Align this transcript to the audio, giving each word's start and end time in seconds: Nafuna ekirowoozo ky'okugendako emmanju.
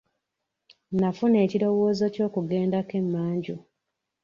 Nafuna 1.01 1.37
ekirowoozo 1.45 2.05
ky'okugendako 2.13 2.93
emmanju. 3.01 3.55